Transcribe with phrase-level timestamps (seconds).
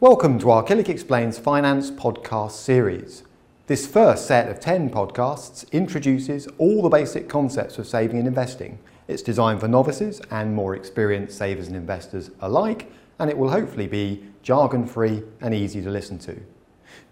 [0.00, 3.24] Welcome to our Killik Explains Finance podcast series.
[3.66, 8.78] This first set of 10 podcasts introduces all the basic concepts of saving and investing.
[9.08, 13.88] It's designed for novices and more experienced savers and investors alike, and it will hopefully
[13.88, 16.40] be jargon free and easy to listen to.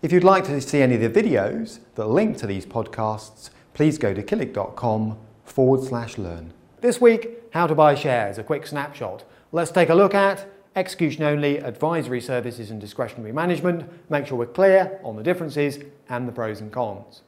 [0.00, 3.98] If you'd like to see any of the videos that link to these podcasts, please
[3.98, 6.53] go to killik.com forward slash learn.
[6.82, 9.25] This week, how to buy shares, a quick snapshot.
[9.50, 10.46] Let's take a look at
[10.77, 15.79] execution only, advisory services and discretionary management, make sure we're clear on the differences
[16.11, 17.22] and the pros and cons.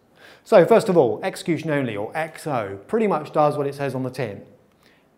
[0.45, 4.03] So first of all, execution only or XO pretty much does what it says on
[4.03, 4.43] the tin.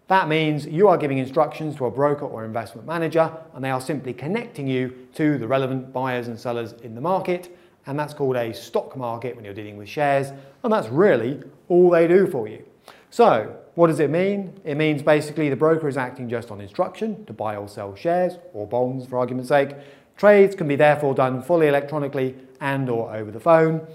[0.06, 3.80] That means you are giving instructions to a broker or investment manager and they are
[3.80, 7.56] simply connecting you to the relevant buyers and sellers in the market
[7.87, 10.33] and that's called a stock market when you're dealing with shares
[10.65, 12.65] and that's really all they do for you.
[13.10, 14.60] So what does it mean?
[14.64, 18.34] It means basically the broker is acting just on instruction to buy or sell shares
[18.52, 19.74] or bonds for argument's sake.
[20.16, 23.86] Trades can be therefore done fully electronically and or over the phone.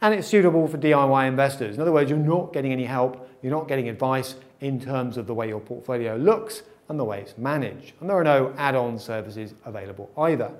[0.00, 1.76] And it's suitable for DIY investors.
[1.76, 5.26] In other words, you're not getting any help, you're not getting advice in terms of
[5.26, 7.92] the way your portfolio looks and the way it's managed.
[8.00, 10.50] And there are no add-on services available either.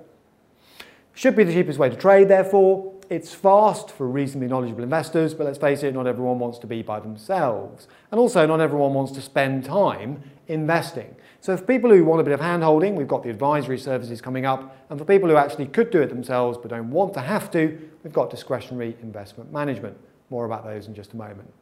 [1.14, 2.93] Should be the cheapest way to trade, therefore.
[3.10, 6.83] It's fast for reasonably knowledgeable investors, but let's face it, not everyone wants to be
[6.83, 7.86] by themselves.
[8.11, 11.14] And also, not everyone wants to spend time investing.
[11.41, 14.20] So, for people who want a bit of hand holding, we've got the advisory services
[14.20, 14.77] coming up.
[14.88, 17.78] And for people who actually could do it themselves but don't want to have to,
[18.02, 19.98] we've got discretionary investment management.
[20.30, 21.52] More about those in just a moment.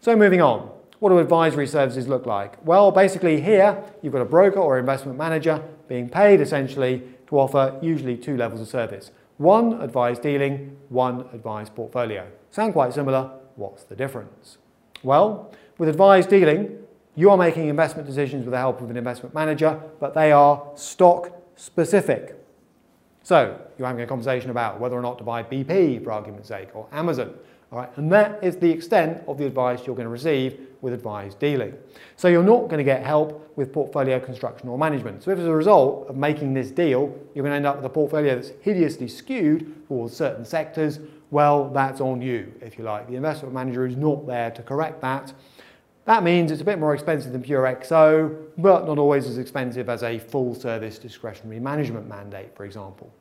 [0.00, 0.70] So, moving on.
[0.98, 2.64] What do advisory services look like?
[2.66, 7.78] Well, basically, here you've got a broker or investment manager being paid essentially to offer
[7.80, 9.12] usually two levels of service.
[9.38, 12.26] One advised dealing, one advised portfolio.
[12.50, 13.30] Sound quite similar?
[13.54, 14.58] What's the difference?
[15.02, 16.76] Well, with advised dealing,
[17.14, 20.64] you are making investment decisions with the help of an investment manager, but they are
[20.74, 22.34] stock specific.
[23.22, 26.74] So you're having a conversation about whether or not to buy BP, for argument's sake,
[26.74, 27.34] or Amazon.
[27.70, 30.94] All right, and that is the extent of the advice you're going to receive with
[30.94, 31.74] advised dealing.
[32.16, 35.22] So you're not going to get help with portfolio construction or management.
[35.22, 37.84] So if as a result of making this deal, you're going to end up with
[37.84, 40.98] a portfolio that's hideously skewed towards certain sectors,
[41.30, 43.06] well, that's on you, if you like.
[43.06, 45.34] The investment manager is not there to correct that.
[46.06, 49.90] That means it's a bit more expensive than pure XO, but not always as expensive
[49.90, 53.12] as a full service discretionary management mandate, for example.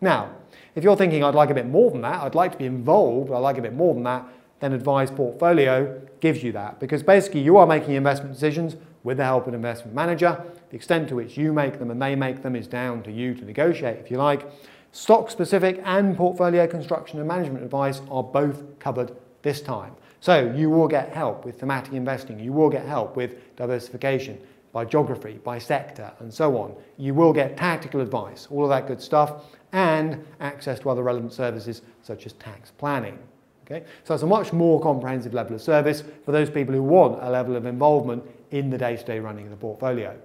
[0.00, 0.30] Now,
[0.74, 3.30] if you're thinking I'd like a bit more than that, I'd like to be involved,
[3.30, 4.26] I'd like a bit more than that,
[4.60, 9.24] then Advised Portfolio gives you that because basically you are making investment decisions with the
[9.24, 10.42] help of an investment manager.
[10.70, 13.34] The extent to which you make them and they make them is down to you
[13.34, 14.50] to negotiate if you like.
[14.92, 19.12] Stock specific and portfolio construction and management advice are both covered
[19.42, 19.92] this time.
[20.20, 24.40] So you will get help with thematic investing, you will get help with diversification
[24.74, 26.74] by geography, by sector, and so on.
[26.98, 31.32] You will get tactical advice, all of that good stuff, and access to other relevant
[31.32, 33.16] services such as tax planning.
[33.64, 33.86] Okay?
[34.02, 37.30] So it's a much more comprehensive level of service for those people who want a
[37.30, 40.18] level of involvement in the day-to-day running of the portfolio.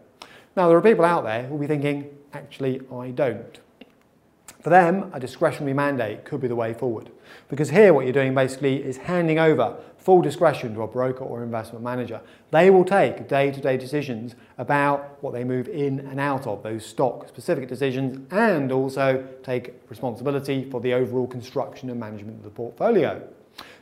[0.57, 3.59] Now, there are people out there who will be thinking, actually, I don't.
[4.61, 7.11] For them, a discretionary mandate could be the way forward.
[7.49, 11.43] Because here what you're doing basically is handing over full discretion to a broker or
[11.43, 12.21] investment manager.
[12.51, 17.67] They will take day-to-day decisions about what they move in and out of, those stock-specific
[17.67, 23.21] decisions, and also take responsibility for the overall construction and management of the portfolio.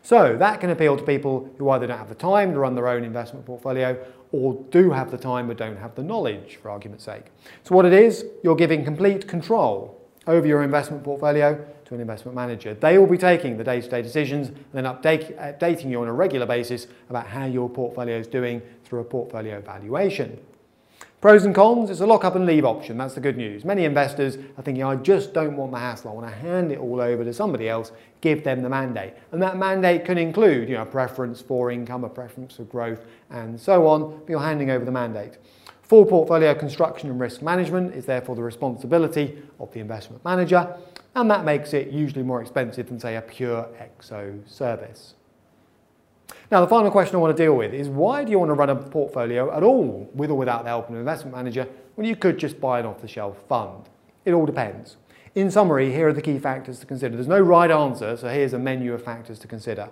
[0.01, 2.87] So that can appeal to people who either don't have the time to run their
[2.87, 3.97] own investment portfolio
[4.31, 7.25] or do have the time but don't have the knowledge, for argument's sake.
[7.63, 12.35] So what it is, you're giving complete control over your investment portfolio to an investment
[12.35, 12.73] manager.
[12.73, 16.87] They will be taking the day-to-day decisions and then updating you on a regular basis
[17.09, 20.37] about how your portfolio is doing through a portfolio valuation.
[21.21, 22.97] Pros and cons, it's a lock up and leave option.
[22.97, 23.65] That's the good news.
[23.65, 26.11] Many investors are thinking, I just don't want the hassle.
[26.11, 29.13] I want to hand it all over to somebody else, give them the mandate.
[29.31, 33.05] And that mandate can include, you know, a preference for income, a preference for growth,
[33.31, 35.37] and so on, but you're handing over the mandate.
[35.81, 40.75] Full portfolio construction and risk management is therefore the responsibility of the investment manager,
[41.17, 43.67] and that makes it usually more expensive than, say, a pure
[43.99, 45.15] XO service.
[46.51, 48.53] Now, the final question I want to deal with is why do you want to
[48.53, 52.05] run a portfolio at all, with or without the help of an investment manager, when
[52.05, 53.89] you could just buy an off-the-shelf fund?
[54.25, 54.97] It all depends.
[55.33, 57.15] In summary, here are the key factors to consider.
[57.15, 59.89] There's no right answer, so here's a menu of factors to consider.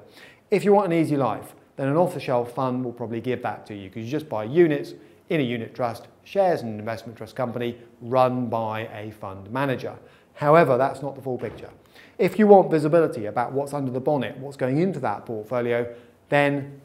[0.52, 3.74] If you want an easy life, then an off-the-shelf fund will probably give that to
[3.74, 4.94] you because you just buy units
[5.30, 9.96] in a unit trust, shares in an investment trust company run by a fund manager.
[10.36, 11.70] However, that's not the full picture.
[12.18, 15.94] If you want visibility about what's under the bonnet, what's going into that portfolio,
[16.30, 16.80] then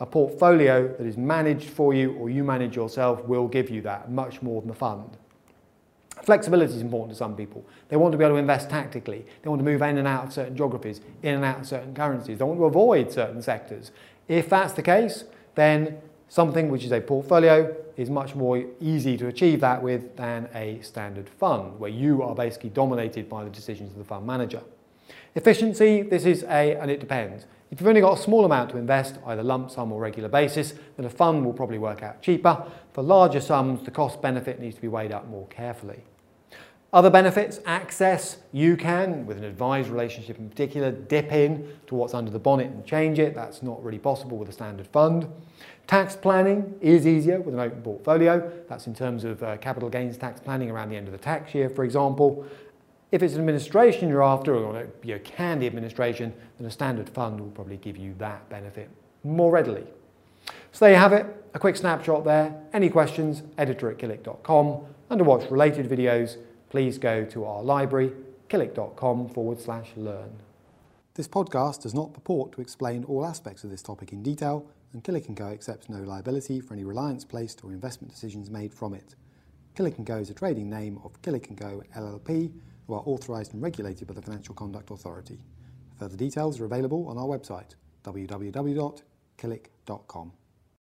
[0.00, 4.10] a portfolio that is managed for you or you manage yourself will give you that
[4.10, 5.16] much more than the fund.
[6.22, 7.64] Flexibility is important to some people.
[7.88, 9.24] They want to be able to invest tactically.
[9.42, 11.94] They want to move in and out of certain geographies, in and out of certain
[11.94, 12.38] currencies.
[12.38, 13.90] They want to avoid certain sectors.
[14.28, 15.24] If that's the case,
[15.54, 16.00] then
[16.32, 20.80] something which is a portfolio is much more easy to achieve that with than a
[20.80, 24.62] standard fund, where you are basically dominated by the decisions of the fund manager.
[25.34, 27.44] Efficiency, this is a, and it depends.
[27.70, 30.72] If you've only got a small amount to invest, either lump sum or regular basis,
[30.96, 32.64] then a fund will probably work out cheaper.
[32.94, 36.00] For larger sums, the cost benefit needs to be weighed up more carefully.
[36.92, 42.12] Other benefits, access, you can, with an advised relationship in particular, dip in to what's
[42.12, 43.34] under the bonnet and change it.
[43.34, 45.26] That's not really possible with a standard fund.
[45.86, 48.52] Tax planning is easier with an open portfolio.
[48.68, 51.54] That's in terms of uh, capital gains tax planning around the end of the tax
[51.54, 52.46] year, for example.
[53.10, 57.40] If it's an administration you're after, or you know, candy administration, then a standard fund
[57.40, 58.90] will probably give you that benefit
[59.24, 59.84] more readily.
[60.72, 62.54] So there you have it, a quick snapshot there.
[62.74, 64.84] Any questions, editor at killik.com.
[65.08, 66.36] And to watch related videos,
[66.72, 68.10] please go to our library,
[68.48, 70.40] killik.com forward slash learn.
[71.12, 74.64] This podcast does not purport to explain all aspects of this topic in detail,
[74.94, 78.72] and Killik & Co accepts no liability for any reliance placed or investment decisions made
[78.72, 79.16] from it.
[79.76, 82.50] Killik & Co is a trading name of Killik & Co LLP,
[82.86, 85.40] who are authorised and regulated by the Financial Conduct Authority.
[85.98, 90.32] Further details are available on our website, www.killik.com.